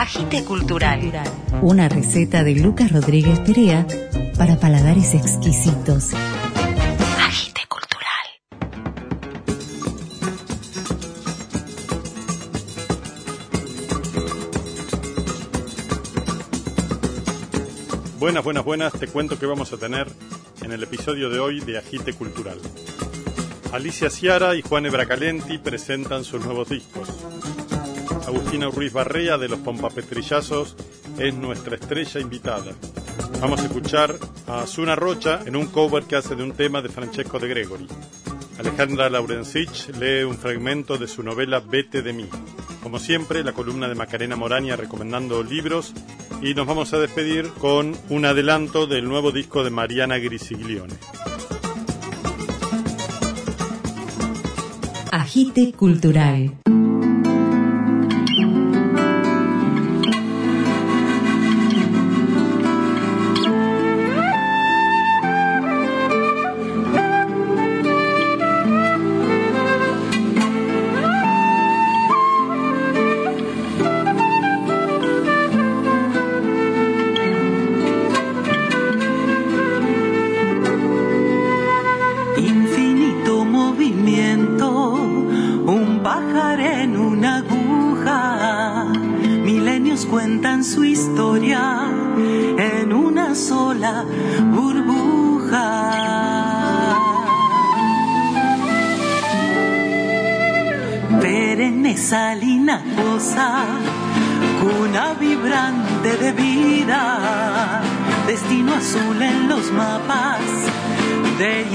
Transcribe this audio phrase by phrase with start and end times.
[0.00, 0.98] Agite Cultural.
[1.60, 3.86] Una receta de Lucas Rodríguez Perea
[4.38, 6.14] para paladares exquisitos.
[7.18, 8.26] Agite Cultural.
[18.18, 18.92] Buenas, buenas, buenas.
[18.94, 20.06] Te cuento que vamos a tener
[20.62, 22.58] en el episodio de hoy de Agite Cultural.
[23.70, 27.06] Alicia Ciara y Juan Ebracalenti presentan sus nuevos discos.
[28.30, 30.76] Agustina Ruiz Barrea de los Pompapetrillazos
[31.18, 32.72] es nuestra estrella invitada.
[33.40, 34.14] Vamos a escuchar
[34.46, 37.88] a Zuna Rocha en un cover que hace de un tema de Francesco de Gregori.
[38.56, 42.28] Alejandra Laurensich lee un fragmento de su novela Vete de mí.
[42.84, 45.92] Como siempre, la columna de Macarena Moraña recomendando libros
[46.40, 50.94] y nos vamos a despedir con un adelanto del nuevo disco de Mariana Grisiglione.
[55.10, 56.52] Agite Cultural.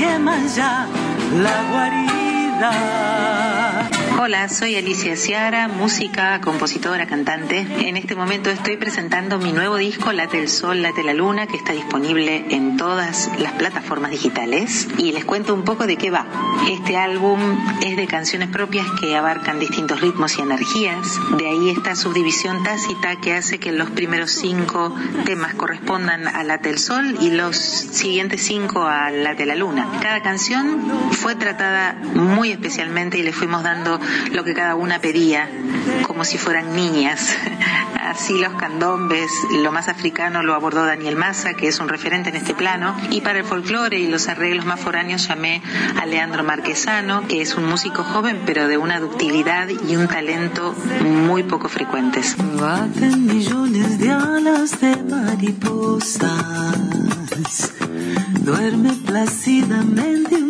[0.06, 0.88] De Yemayá,
[1.44, 2.72] la guarida.
[4.18, 7.68] Hola, soy Alicia Ciara, música, compositora, cantante.
[7.82, 11.58] En este momento estoy presentando mi nuevo disco Late el Sol, Late la Luna, que
[11.58, 14.88] está disponible en todas las plataformas digitales.
[14.98, 16.26] Y les cuento un poco de qué va.
[16.70, 17.40] Este álbum
[17.82, 21.20] es de canciones propias que abarcan distintos ritmos y energías.
[21.38, 24.96] De ahí esta subdivisión tácita que hace que los primeros cinco
[25.26, 29.90] temas correspondan a Late el Sol y los siguientes cinco a Late la Luna.
[30.02, 34.00] Cada canción fue tratada muy especialmente y le fuimos dando
[34.32, 35.50] lo que cada una pedía,
[36.08, 37.36] como si fueran niñas.
[38.06, 42.36] Así los candombes, lo más africano lo abordó Daniel Massa, que es un referente en
[42.36, 45.64] este plano, y para el folclore y los arreglos más foráneos llamé
[46.00, 50.76] a Leandro Marquesano, que es un músico joven pero de una ductilidad y un talento
[51.02, 52.36] muy poco frecuentes.
[52.38, 56.30] Baten millones de alas de mariposas.
[58.42, 60.45] Duerme plácidamente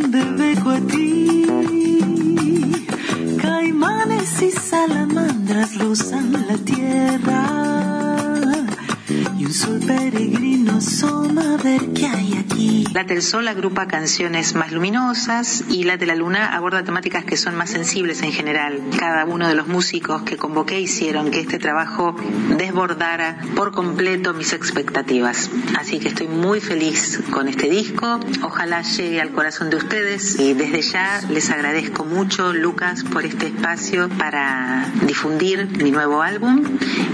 [12.95, 17.35] La del Sol agrupa canciones más luminosas y la de la Luna aborda temáticas que
[17.35, 18.81] son más sensibles en general.
[18.97, 22.15] Cada uno de los músicos que convoqué hicieron que este trabajo
[22.57, 25.51] desbordara por completo mis expectativas.
[25.77, 28.21] Así que estoy muy feliz con este disco.
[28.43, 33.47] Ojalá llegue al corazón de ustedes y desde ya les agradezco mucho, Lucas, por este
[33.47, 36.63] espacio para difundir mi nuevo álbum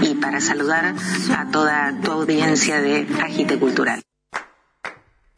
[0.00, 0.94] y para saludar
[1.36, 4.00] a toda tu audiencia de Agite Cultural.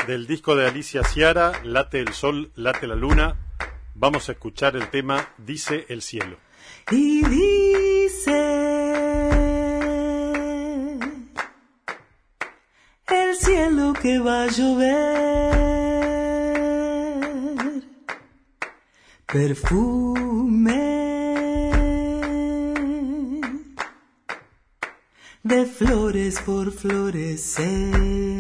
[0.07, 3.37] Del disco de Alicia Ciara, Late el Sol, Late la Luna,
[3.95, 6.37] vamos a escuchar el tema Dice el Cielo.
[6.91, 8.61] Y dice
[13.07, 15.55] el cielo que va a llover
[19.27, 20.95] perfume
[25.43, 28.34] de flores por florecer.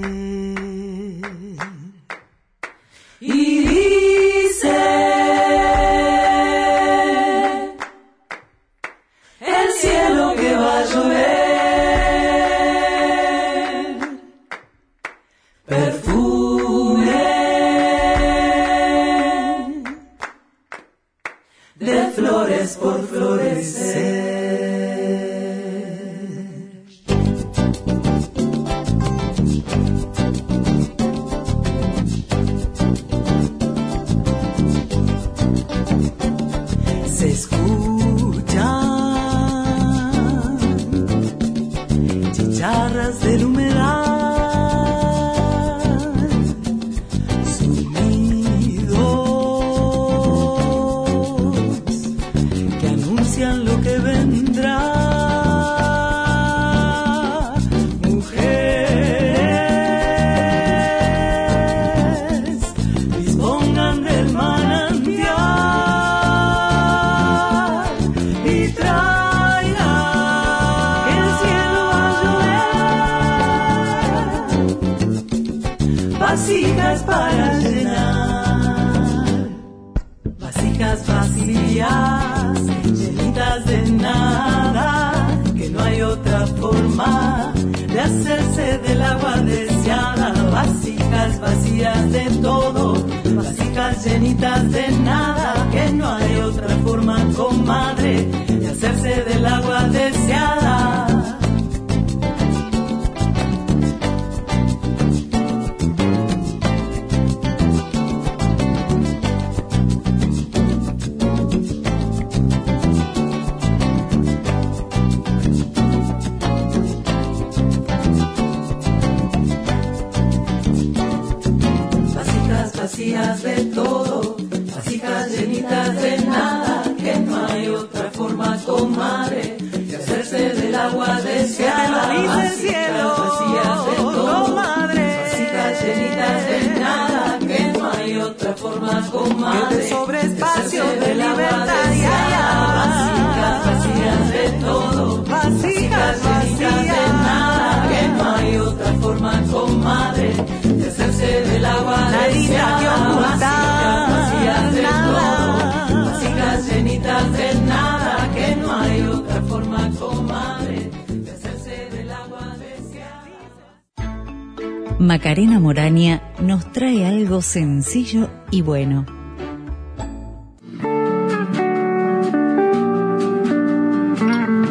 [165.04, 169.04] Macarena Moraña nos trae algo sencillo y bueno.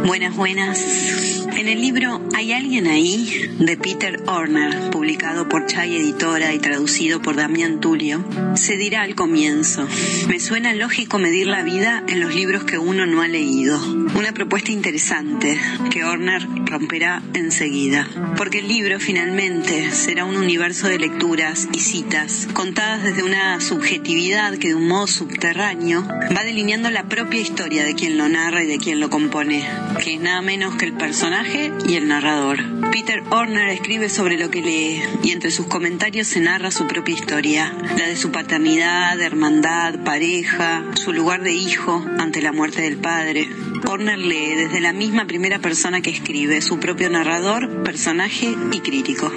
[0.06, 1.03] Buenas, buenas.
[1.64, 7.22] En el libro Hay alguien ahí de Peter Horner, publicado por Chay Editora y traducido
[7.22, 8.26] por Damián Tulio,
[8.56, 9.88] se dirá al comienzo,
[10.28, 13.82] me suena lógico medir la vida en los libros que uno no ha leído.
[14.14, 15.58] Una propuesta interesante
[15.90, 22.50] que Horner romperá enseguida, porque el libro finalmente será un universo de lecturas y citas
[22.52, 26.06] contadas desde una subjetividad que de un modo subterráneo
[26.36, 29.66] va delineando la propia historia de quien lo narra y de quien lo compone,
[30.04, 32.58] que es nada menos que el personaje y el narrador.
[32.92, 37.14] Peter Horner escribe sobre lo que lee y entre sus comentarios se narra su propia
[37.14, 42.98] historia, la de su paternidad, hermandad, pareja, su lugar de hijo ante la muerte del
[42.98, 43.48] padre.
[43.86, 49.32] Horner lee desde la misma primera persona que escribe, su propio narrador, personaje y crítico.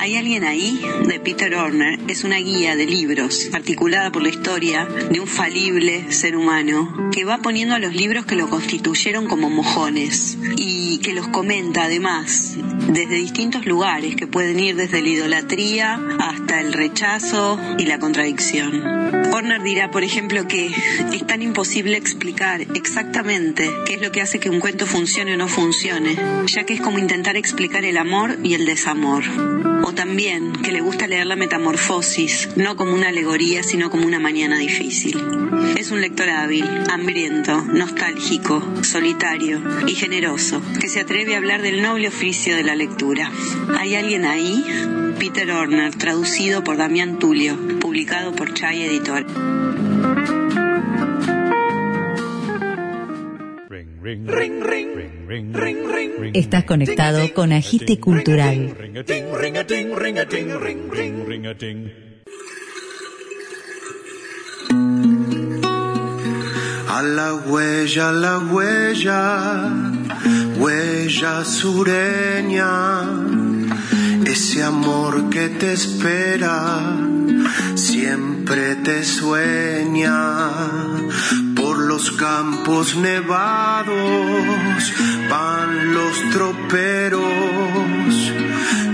[0.00, 4.86] Hay alguien ahí, de Peter Horner, es una guía de libros, articulada por la historia
[4.86, 9.50] de un falible ser humano, que va poniendo a los libros que lo constituyeron como
[9.50, 12.56] mojones y que los comenta además
[12.88, 18.82] desde distintos lugares que pueden ir desde la idolatría hasta el rechazo y la contradicción.
[19.32, 20.70] Horner dirá, por ejemplo, que
[21.12, 25.36] es tan imposible explicar exactamente qué es lo que hace que un cuento funcione o
[25.36, 26.16] no funcione,
[26.46, 29.24] ya que es como intentar explicar el amor y el desamor.
[29.86, 34.18] O también que le gusta leer la metamorfosis, no como una alegoría, sino como una
[34.18, 35.22] mañana difícil.
[35.76, 41.82] Es un lector hábil, hambriento, nostálgico, solitario y generoso, que se atreve a hablar del
[41.82, 43.30] noble oficio de la lectura.
[43.78, 44.64] ¿Hay alguien ahí?
[45.18, 49.63] Peter Horner, traducido por Damián Tulio, publicado por Chay Editor.
[56.34, 58.76] Estás conectado con Agite Cultural.
[66.88, 69.72] A la huella, a la huella,
[70.58, 73.02] huella sureña,
[74.24, 76.96] ese amor que te espera,
[77.74, 80.14] siempre te sueña.
[81.86, 83.94] Los campos nevados
[85.28, 87.22] van los troperos,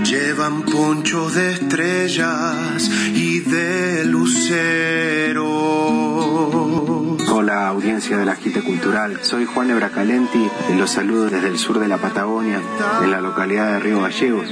[0.03, 6.10] llevan ponchos de estrellas y de luceros.
[6.31, 10.49] Hola audiencia de la Agite Cultural, soy Juan Ebracalenti
[10.81, 12.59] los saludo desde el sur de la Patagonia,
[13.03, 14.47] en la localidad de Río Gallegos.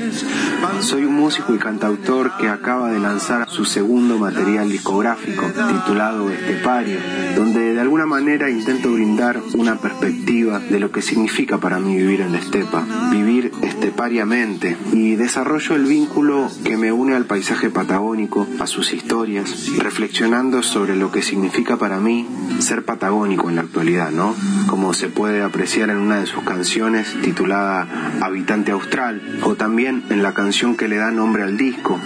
[0.81, 6.99] Soy un músico y cantautor que acaba de lanzar su segundo material discográfico titulado Estepario,
[7.35, 12.21] donde de alguna manera intento brindar una perspectiva de lo que significa para mí vivir
[12.21, 18.45] en la estepa, vivir estepariamente y desarrollo el vínculo que me une al paisaje patagónico,
[18.59, 22.27] a sus historias, reflexionando sobre lo que significa para mí
[22.59, 24.35] ser patagónico en la actualidad, ¿no?
[24.67, 27.87] Como se puede apreciar en una de sus canciones titulada
[28.21, 31.99] Habitante Austral, o también en la canción que le da nombre al disco,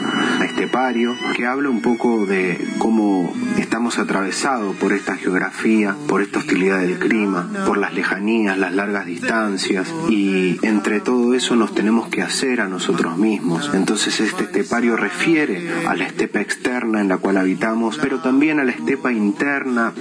[0.44, 6.80] Estepario, que habla un poco de cómo estamos atravesados por esta geografía, por esta hostilidad
[6.80, 12.22] del clima, por las lejanías, las largas distancias, y entre todo eso nos tenemos que
[12.22, 13.72] hacer a nosotros mismos.
[13.74, 18.64] Entonces este estepario refiere a la estepa externa en la cual habitamos, pero también a
[18.64, 19.53] la estepa interna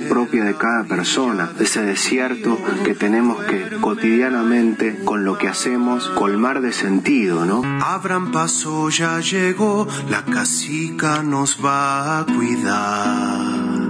[0.08, 6.60] propia de cada persona, ese desierto que tenemos que cotidianamente con lo que hacemos colmar
[6.62, 7.62] de sentido, ¿no?
[7.84, 13.82] Abran paso, ya llegó, la casica nos va a cuidar.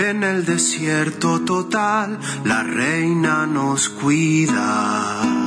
[0.00, 5.41] En el desierto total, la reina nos cuida.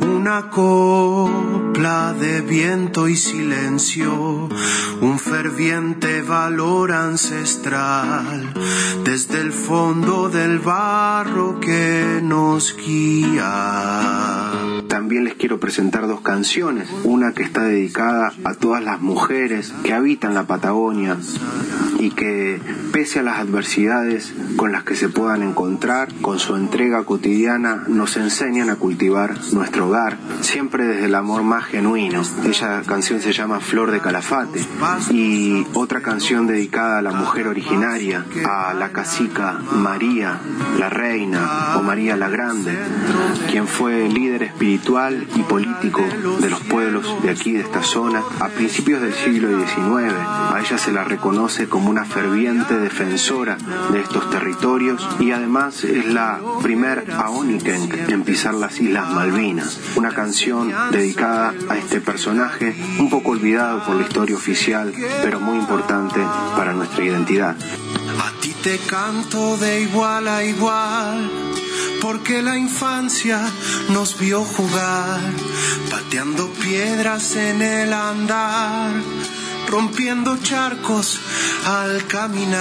[0.00, 4.48] Una copla de viento y silencio,
[5.00, 8.52] un ferviente valor ancestral,
[9.04, 13.50] desde el fondo del barro que nos guía.
[14.90, 19.94] También les quiero presentar dos canciones, una que está dedicada a todas las mujeres que
[19.94, 21.16] habitan la Patagonia
[22.00, 22.60] y que
[22.92, 28.16] pese a las adversidades con las que se puedan encontrar, con su entrega cotidiana nos
[28.16, 32.22] enseñan a cultivar nuestro hogar, siempre desde el amor más genuino.
[32.44, 34.60] Ella canción se llama Flor de Calafate
[35.12, 40.40] y otra canción dedicada a la mujer originaria, a la cacica María,
[40.80, 42.76] la reina o María la Grande,
[43.48, 44.79] quien fue líder espiritual
[45.36, 46.02] y político
[46.40, 50.14] de los pueblos de aquí, de esta zona, a principios del siglo XIX.
[50.16, 53.56] A ella se la reconoce como una ferviente defensora
[53.92, 59.78] de estos territorios y además es la primer Aoniken en pisar las Islas Malvinas.
[59.96, 65.58] Una canción dedicada a este personaje, un poco olvidado por la historia oficial, pero muy
[65.58, 66.20] importante
[66.56, 67.54] para nuestra identidad.
[68.18, 71.59] A ti te canto de igual a igual
[72.00, 73.40] porque la infancia
[73.90, 75.20] nos vio jugar,
[75.90, 78.92] pateando piedras en el andar,
[79.68, 81.20] rompiendo charcos
[81.66, 82.60] al caminar.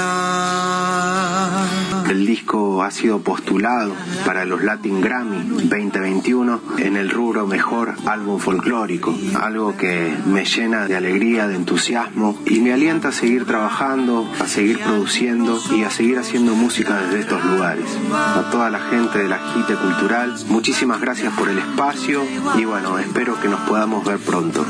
[2.10, 3.94] El disco ha sido postulado
[4.25, 10.86] para los Latin Grammy 2021 en el rubro mejor álbum folclórico, algo que me llena
[10.86, 15.91] de alegría, de entusiasmo y me alienta a seguir trabajando, a seguir produciendo y a
[15.91, 17.86] seguir haciendo música desde estos lugares.
[18.12, 22.24] A toda la gente de la Jite Cultural, muchísimas gracias por el espacio
[22.58, 24.65] y bueno, espero que nos podamos ver pronto.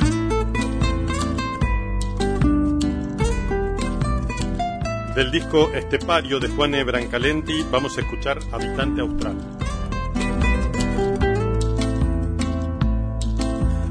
[5.20, 6.84] Del disco Estepario de Juan E.
[6.86, 9.36] Brancalenti vamos a escuchar Habitante Austral.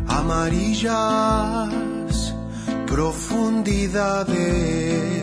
[0.06, 1.68] Amarillas
[2.86, 5.22] profundidades,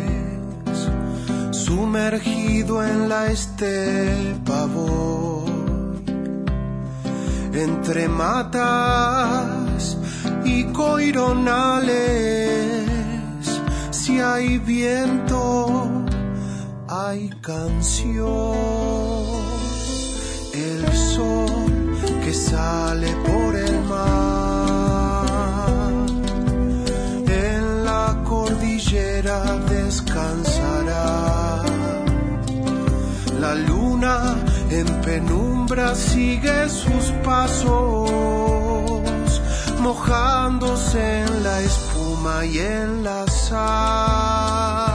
[1.50, 6.04] sumergido en la estepa voy,
[7.52, 9.98] entre matas
[10.44, 12.46] y coironales
[14.06, 15.95] si hay viento,
[16.96, 18.56] hay canción.
[20.54, 25.26] El sol que sale por el mar,
[27.28, 29.40] en la cordillera
[29.76, 31.64] descansará.
[33.40, 34.36] La luna
[34.70, 38.12] en penumbra sigue sus pasos,
[39.82, 44.95] mojándose en la espuma y en la sal.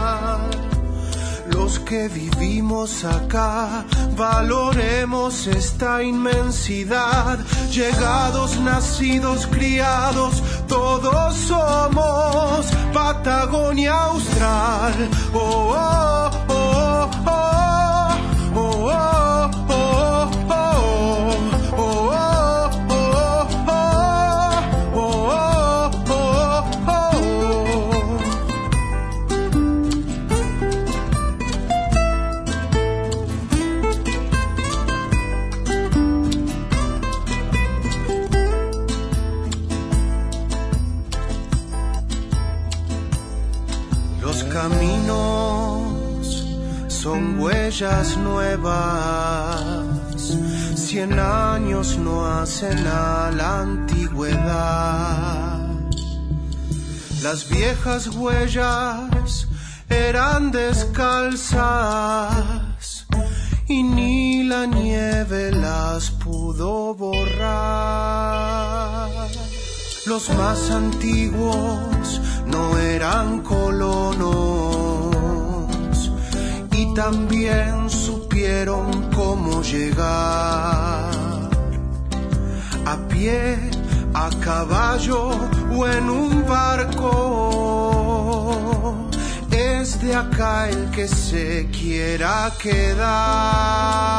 [1.78, 3.84] Que vivimos acá,
[4.16, 7.38] valoremos esta inmensidad.
[7.70, 14.94] Llegados, nacidos, criados, todos somos Patagonia Austral.
[15.32, 17.59] Oh, oh, oh, oh,
[48.18, 49.64] nuevas,
[50.74, 55.60] cien años no hacen a la antigüedad.
[57.22, 59.48] Las viejas huellas
[59.88, 61.56] eran descalzas
[63.66, 67.48] y ni la nieve las pudo borrar.
[70.04, 74.79] Los más antiguos no eran colonos,
[77.04, 81.10] también supieron cómo llegar.
[82.84, 83.56] A pie,
[84.12, 85.30] a caballo
[85.74, 87.08] o en un barco.
[89.50, 94.10] Es de acá el que se quiera quedar.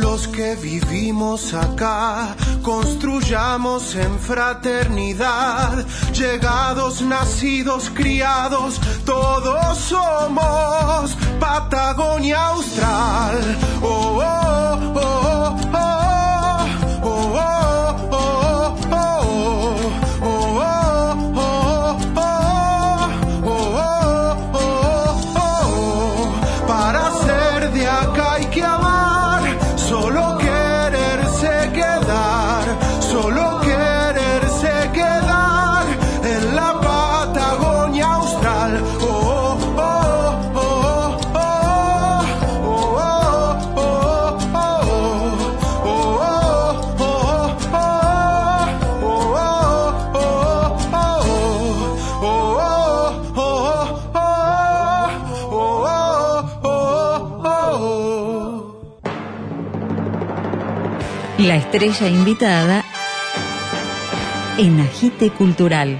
[0.00, 13.58] Los que vivimos acá, construyamos en fraternidad, llegados, nacidos, criados, todos somos Patagonia Austral.
[13.82, 14.49] Oh, oh,
[61.50, 62.84] La estrella invitada
[64.56, 65.98] en Agite Cultural.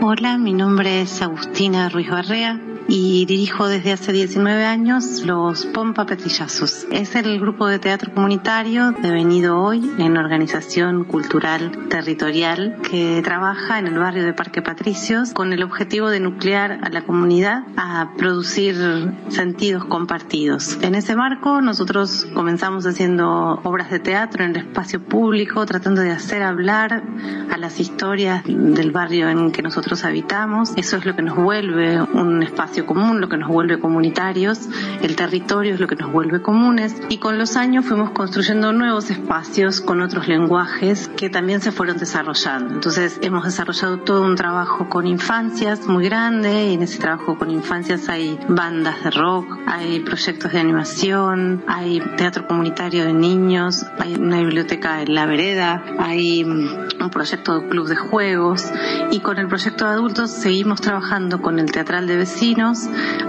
[0.00, 2.58] Hola, mi nombre es Agustina Ruiz Barrea
[2.88, 6.86] y dirijo desde hace 19 años los Pompa Petrillazos.
[6.90, 13.86] Es el grupo de teatro comunitario devenido hoy en organización cultural territorial que trabaja en
[13.86, 18.76] el barrio de Parque Patricios con el objetivo de nuclear a la comunidad a producir
[19.28, 20.78] sentidos compartidos.
[20.82, 26.10] En ese marco nosotros comenzamos haciendo obras de teatro en el espacio público, tratando de
[26.10, 27.02] hacer hablar
[27.50, 30.72] a las historias del barrio en que nosotros habitamos.
[30.76, 34.68] Eso es lo que nos vuelve un espacio común, lo que nos vuelve comunitarios.
[35.02, 36.96] El territorio es lo que nos vuelve comunes.
[37.10, 41.98] Y con los años fuimos construyendo nuevos espacios con otros lenguajes que también se fueron
[41.98, 42.74] desarrollando.
[42.74, 47.50] Entonces hemos desarrollado todo un trabajo con infancias muy grande y en ese trabajo con
[47.50, 54.14] infancias hay bandas de rock, hay proyectos de animación, hay teatro comunitario de niños, hay
[54.14, 58.70] una biblioteca en la vereda, hay un proyecto de club de juegos
[59.10, 62.61] y con el proyecto de adultos seguimos trabajando con el teatral de vecinos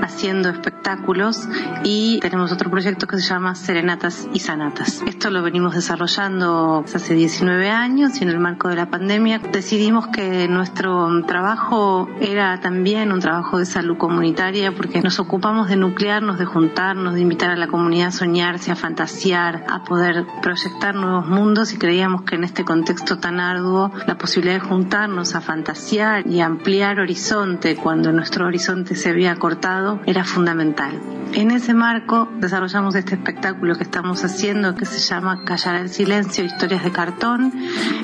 [0.02, 1.48] haciendo espectáculos
[1.84, 5.02] y tenemos otro proyecto que se llama Serenatas y Sanatas.
[5.08, 10.08] Esto lo venimos desarrollando hace 19 años y en el marco de la pandemia decidimos
[10.08, 16.38] que nuestro trabajo era también un trabajo de salud comunitaria porque nos ocupamos de nuclearnos,
[16.38, 21.28] de juntarnos, de invitar a la comunidad a soñarse, a fantasear, a poder proyectar nuevos
[21.28, 26.28] mundos y creíamos que en este contexto tan arduo la posibilidad de juntarnos a fantasear
[26.28, 31.00] y ampliar horizonte cuando nuestro horizonte se había cortado era fundamental.
[31.36, 36.44] En ese marco desarrollamos este espectáculo que estamos haciendo que se llama Callar el Silencio,
[36.44, 37.52] Historias de Cartón.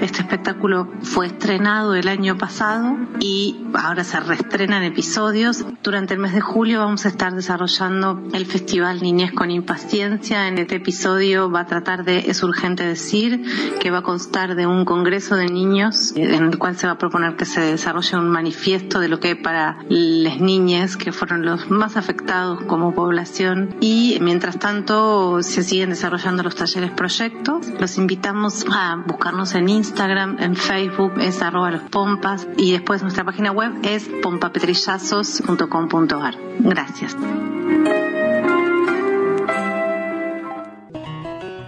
[0.02, 5.64] Este espectáculo fue estrenado el año pasado y ahora se reestrena en episodios.
[5.84, 10.48] Durante el mes de julio vamos a estar desarrollando el Festival Niñez con Impaciencia.
[10.48, 13.44] En este episodio va a tratar de Es Urgente Decir,
[13.80, 16.94] que va a constar de un congreso de niños eh, en el cual se va
[16.94, 21.46] a proponer que se desarrolle un manifiesto de lo que para las niñas que fueron
[21.46, 27.68] los más afectados como población y mientras tanto se siguen desarrollando los talleres proyectos.
[27.80, 33.24] Los invitamos a buscarnos en Instagram, en Facebook, es arroba los pompas y después nuestra
[33.24, 36.36] página web es pompapetrillazos.com.ar.
[36.60, 37.16] Gracias.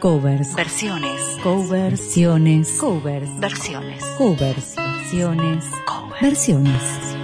[0.01, 0.55] Covers.
[0.55, 1.37] Versiones.
[1.43, 2.71] Coversiones.
[2.79, 3.39] Covers.
[3.39, 4.03] Versiones.
[4.17, 4.75] Covers.
[4.75, 5.65] Versiones.
[5.85, 6.21] Covers.
[6.21, 7.20] Versiones.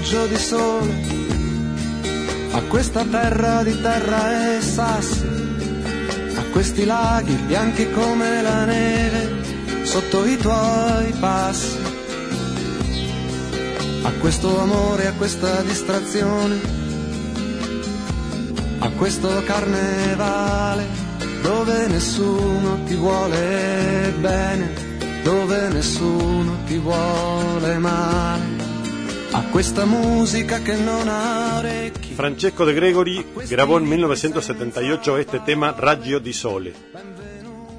[0.00, 0.92] Raggio di sole
[2.52, 5.28] a questa terra di terra e sassi,
[6.36, 11.78] a questi laghi bianchi come la neve sotto i tuoi passi,
[14.02, 16.58] a questo amore, a questa distrazione,
[18.78, 20.86] a questo carnevale
[21.42, 24.72] dove nessuno ti vuole bene,
[25.22, 28.59] dove nessuno ti vuole male
[29.32, 31.62] a questa musica che non ha.
[32.14, 36.74] Francesco De Gregori grabó en 1978 este tema Raggio di Sole.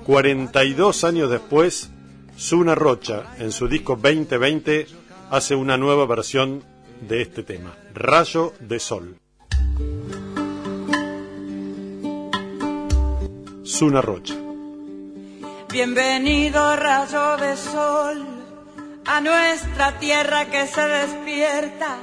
[0.04, 1.90] 42 años después,
[2.36, 4.88] Suna Rocha, en su disco 2020,
[5.30, 6.64] hace una nueva versión
[7.02, 9.18] de este tema, Rayo de Sol.
[13.64, 14.36] Suna Rocha.
[15.72, 18.31] Bienvenido rayo de sol
[19.12, 21.98] a nuestra tierra que se despierta,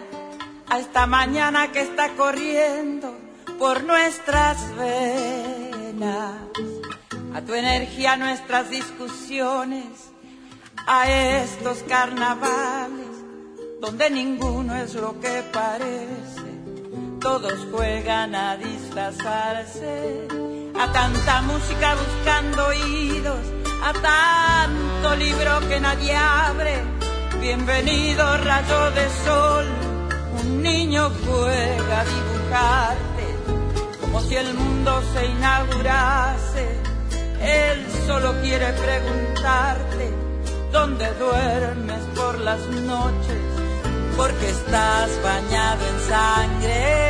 [0.68, 3.16] a esta mañana que está corriendo
[3.58, 6.34] por nuestras venas,
[7.34, 9.86] a tu energía, a nuestras discusiones,
[10.86, 13.06] a estos carnavales
[13.80, 16.50] donde ninguno es lo que parece,
[17.22, 20.28] todos juegan a disfrazarse,
[20.78, 26.84] a tanta música buscando oídos, a tanto libro que nadie abre.
[27.40, 29.66] Bienvenido rayo de sol,
[30.40, 33.26] un niño juega a dibujarte,
[34.00, 36.66] como si el mundo se inaugurase.
[37.40, 40.12] Él solo quiere preguntarte
[40.72, 43.42] dónde duermes por las noches
[44.16, 47.07] porque estás bañado en sangre.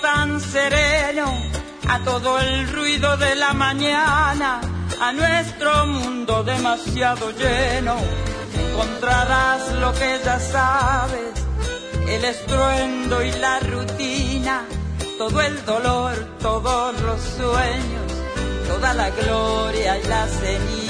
[0.00, 1.26] Tan sereno
[1.88, 4.60] a todo el ruido de la mañana,
[4.98, 7.96] a nuestro mundo demasiado lleno.
[8.54, 11.34] Encontrarás lo que ya sabes,
[12.08, 14.64] el estruendo y la rutina,
[15.18, 18.10] todo el dolor, todos los sueños,
[18.68, 20.87] toda la gloria y la ceniza.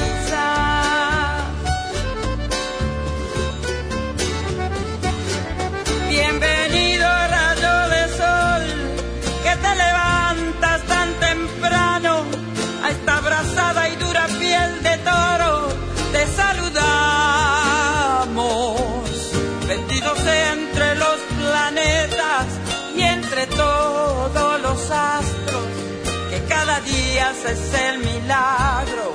[27.45, 29.13] Es el milagro.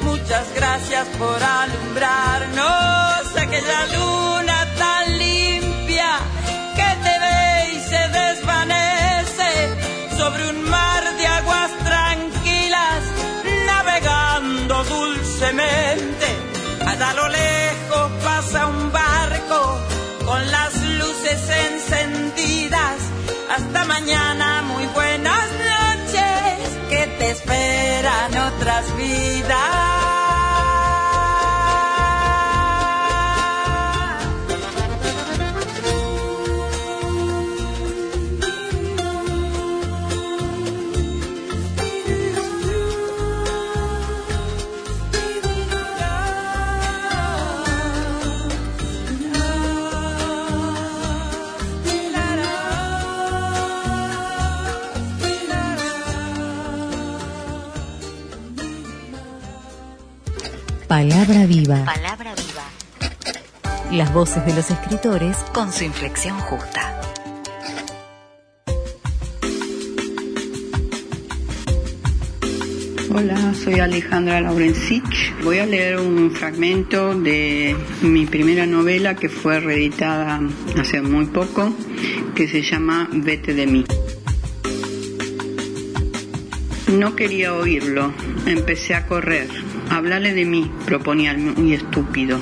[0.00, 6.10] Muchas gracias por alumbrarnos aquella luna tan limpia
[6.76, 9.50] que te ve y se desvanece
[10.16, 13.00] sobre un mar de aguas tranquilas,
[13.66, 16.26] navegando dulcemente.
[16.86, 19.78] Allá a lo lejos pasa un barco
[20.24, 22.96] con las luces encendidas.
[23.54, 24.47] Hasta mañana,
[28.28, 29.97] esperan otras vidas.
[60.98, 61.84] Palabra viva.
[61.84, 63.96] Palabra viva.
[63.96, 67.00] Las voces de los escritores Con su inflexión justa.
[73.14, 75.36] Hola, soy Alejandra Laurencich.
[75.44, 80.40] Voy a leer un fragmento de mi primera novela que fue reeditada
[80.80, 81.72] hace muy poco,
[82.34, 83.84] que se llama Vete de mí.
[86.88, 88.12] No quería oírlo,
[88.46, 89.48] empecé a correr.
[89.90, 92.38] Háblale de mí, proponía el muy estúpido.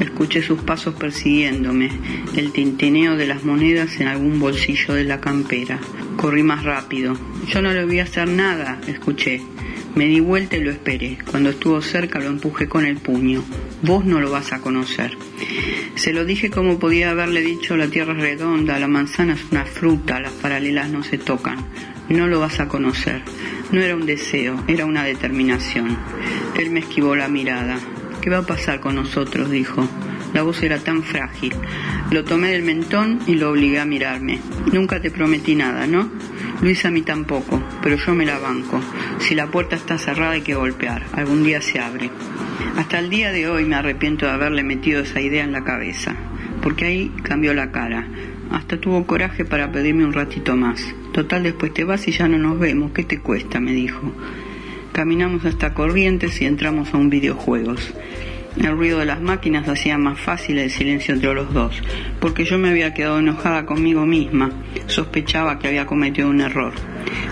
[0.00, 1.90] Escuché sus pasos persiguiéndome,
[2.36, 5.78] el tintineo de las monedas en algún bolsillo de la campera.
[6.16, 7.16] Corrí más rápido.
[7.48, 9.53] Yo no le voy a hacer nada, escuché.
[9.94, 11.18] Me di vuelta y lo esperé.
[11.30, 13.44] Cuando estuvo cerca lo empujé con el puño.
[13.82, 15.16] Vos no lo vas a conocer.
[15.94, 19.64] Se lo dije como podía haberle dicho la tierra es redonda, la manzana es una
[19.64, 21.58] fruta, las paralelas no se tocan.
[22.08, 23.22] No lo vas a conocer.
[23.70, 25.96] No era un deseo, era una determinación.
[26.58, 27.78] Él me esquivó la mirada.
[28.20, 29.50] ¿Qué va a pasar con nosotros?
[29.50, 29.88] dijo.
[30.32, 31.54] La voz era tan frágil.
[32.10, 34.40] Lo tomé del mentón y lo obligué a mirarme.
[34.72, 36.10] Nunca te prometí nada, ¿no?
[36.64, 38.80] Luis a mí tampoco, pero yo me la banco.
[39.18, 41.02] Si la puerta está cerrada hay que golpear.
[41.12, 42.08] Algún día se abre.
[42.78, 46.16] Hasta el día de hoy me arrepiento de haberle metido esa idea en la cabeza,
[46.62, 48.08] porque ahí cambió la cara.
[48.50, 50.82] Hasta tuvo coraje para pedirme un ratito más.
[51.12, 52.92] Total, después te vas y ya no nos vemos.
[52.92, 53.60] ¿Qué te cuesta?
[53.60, 54.14] me dijo.
[54.92, 57.92] Caminamos hasta Corrientes y entramos a un videojuegos.
[58.56, 61.82] El ruido de las máquinas hacía más fácil el silencio entre los dos,
[62.20, 64.52] porque yo me había quedado enojada conmigo misma.
[64.86, 66.72] Sospechaba que había cometido un error.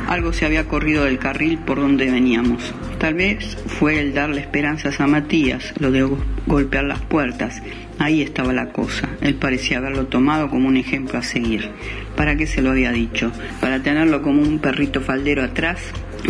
[0.08, 2.74] Algo se había corrido del carril por donde veníamos.
[2.98, 6.08] Tal vez fue el darle esperanzas a Matías, lo de
[6.46, 7.62] golpear las puertas.
[7.98, 9.08] Ahí estaba la cosa.
[9.20, 11.70] Él parecía haberlo tomado como un ejemplo a seguir.
[12.16, 13.30] ¿Para qué se lo había dicho?
[13.61, 15.80] ¿Para tenerlo como un perrito faldero atrás?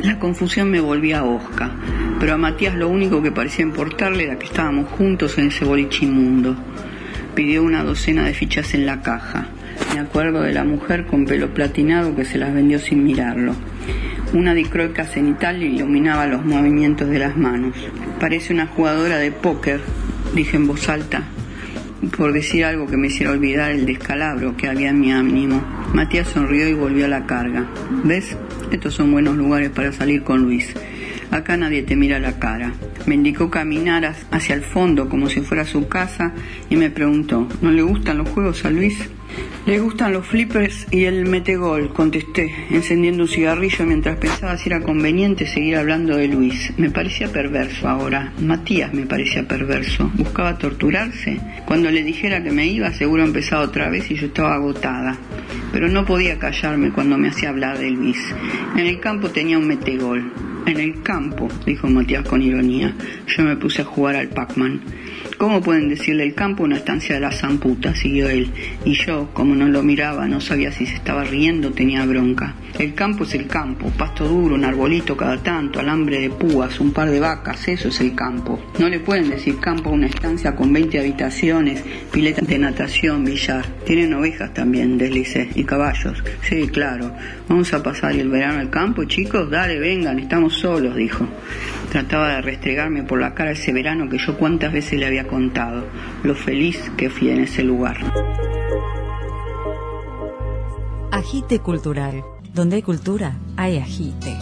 [0.01, 1.71] La confusión me volvía a Osca,
[2.19, 6.07] pero a Matías lo único que parecía importarle era que estábamos juntos en ese boliche
[6.07, 6.57] inmundo.
[7.35, 9.49] Pidió una docena de fichas en la caja.
[9.95, 13.55] Me acuerdo de la mujer con pelo platinado que se las vendió sin mirarlo.
[14.33, 17.77] Una dicroica cenital iluminaba los movimientos de las manos.
[18.19, 19.83] Parece una jugadora de póker,
[20.35, 21.25] dije en voz alta,
[22.17, 25.63] por decir algo que me hiciera olvidar el descalabro que había en mi ánimo.
[25.95, 27.67] Matías sonrió y volvió a la carga.
[28.05, 28.37] ¿Ves?
[28.71, 30.75] Estos son buenos lugares para salir con Luis.
[31.31, 32.73] Acá nadie te mira la cara.
[33.07, 36.33] Me indicó caminar hacia el fondo como si fuera su casa
[36.69, 38.99] y me preguntó, ¿no le gustan los juegos a Luis?
[39.65, 44.81] Le gustan los flippers y el metegol, contesté, encendiendo un cigarrillo mientras pensaba si era
[44.81, 46.73] conveniente seguir hablando de Luis.
[46.79, 48.33] Me parecía perverso ahora.
[48.41, 50.11] Matías me parecía perverso.
[50.15, 51.39] Buscaba torturarse.
[51.65, 55.17] Cuando le dijera que me iba, seguro empezaba otra vez y yo estaba agotada.
[55.73, 58.19] Pero no podía callarme cuando me hacía hablar de Luis.
[58.77, 60.33] En el campo tenía un metegol.
[60.67, 62.95] En el campo, dijo Matías con ironía.
[63.29, 64.81] Yo me puse a jugar al Pac-Man.
[65.43, 67.97] ¿Cómo pueden decirle el campo una estancia de la zamputa?
[67.97, 68.53] siguió él.
[68.85, 72.55] Y yo, como no lo miraba, no sabía si se estaba riendo tenía bronca.
[72.79, 76.93] El campo es el campo, pasto duro, un arbolito cada tanto, alambre de púas, un
[76.93, 78.61] par de vacas, eso es el campo.
[78.79, 83.67] No le pueden decir campo a una estancia con 20 habitaciones, piletas de natación, billar.
[83.85, 86.23] Tienen ovejas también, deslice, y caballos.
[86.49, 87.13] Sí, claro.
[87.49, 89.51] Vamos a pasar el verano al campo, chicos.
[89.51, 91.27] Dale, vengan, estamos solos, dijo.
[91.93, 95.85] Trataba de restregarme por la cara ese verano que yo cuántas veces le había contado,
[96.23, 97.99] lo feliz que fui en ese lugar.
[101.11, 102.25] Agite cultural.
[102.55, 104.35] Donde hay cultura, hay agite.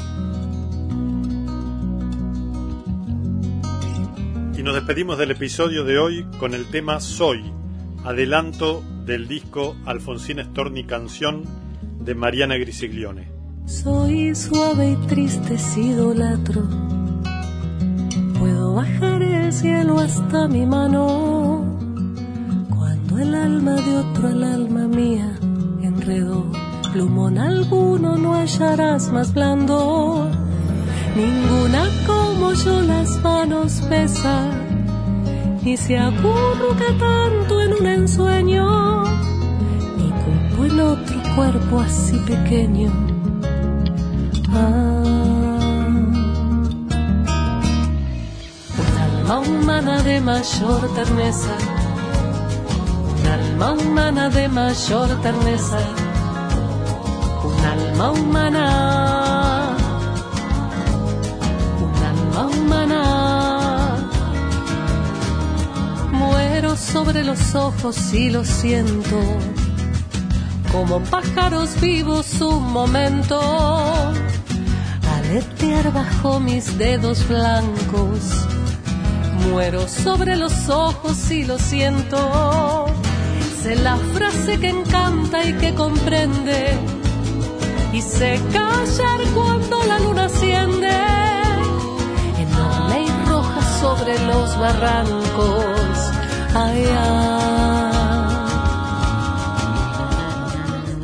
[4.56, 7.52] Y nos despedimos del episodio de hoy con el tema Soy,
[8.04, 11.42] adelanto del disco Alfonsín Storni Canción
[11.98, 13.26] de Mariana Grisiglione.
[13.66, 16.99] Soy suave y triste si idolatro
[18.70, 21.64] Puedo bajar el cielo hasta mi mano
[22.68, 25.36] cuando el alma de otro al alma mía
[25.82, 26.46] enredó.
[26.92, 30.30] Plumón alguno no hallarás más blando,
[31.16, 34.50] ninguna como yo las manos pesa
[35.64, 39.02] y se acurruca tanto en un ensueño,
[39.98, 42.92] ni cupo en otro cuerpo así pequeño.
[44.50, 44.99] Ah,
[49.30, 51.54] alma humana de mayor terneza,
[53.14, 55.78] un alma humana de mayor terneza,
[57.44, 59.76] un alma humana,
[61.84, 63.02] un alma humana.
[66.10, 69.20] Muero sobre los ojos y lo siento,
[70.72, 73.40] como pájaros vivos un momento,
[75.14, 78.39] aletear bajo mis dedos blancos
[79.50, 82.86] muero sobre los ojos y lo siento.
[83.62, 86.78] Sé la frase que encanta y que comprende.
[87.92, 90.96] Y sé callar cuando la luna asciende.
[92.38, 95.96] Enorme y roja sobre los barrancos.
[96.54, 97.90] Ay, ay.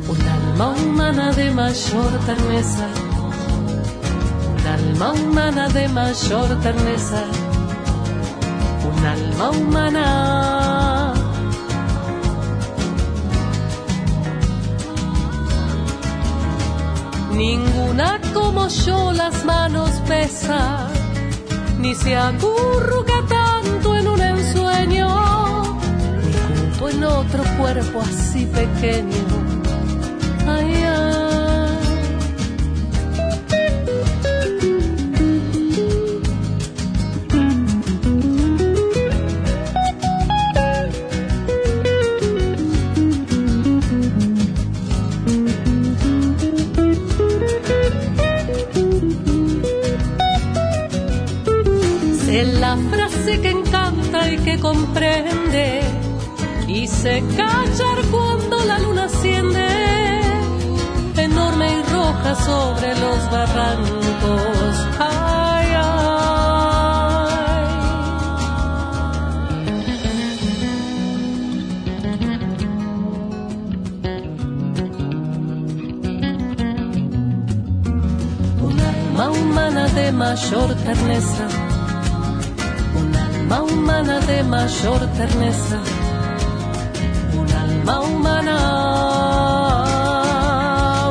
[0.07, 2.87] Un alma humana de mayor terneza.
[4.53, 7.23] Un alma humana de mayor terneza
[9.07, 11.13] alma humana.
[17.33, 20.87] Ninguna como yo las manos pesa,
[21.79, 25.07] ni se acurruca tanto en un ensueño,
[26.25, 29.46] ni junto en otro cuerpo así pequeño.
[54.43, 55.81] Que comprende
[56.67, 59.67] y se callar cuando la luna asciende,
[61.17, 64.75] enorme y roja sobre los barrancos.
[64.99, 66.07] Ay, ay.
[78.61, 81.56] Una alma humana de mayor terneza, un
[83.77, 85.81] humana de mayor terneza,
[87.39, 88.57] un alma humana,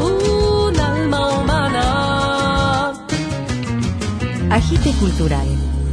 [0.02, 2.92] un alma humana.
[4.50, 5.46] Agite Cultural,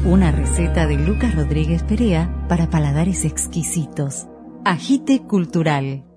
[0.06, 4.28] una receta de Lucas Rodríguez Perea para paladares exquisitos.
[4.66, 6.13] Agite Cultural.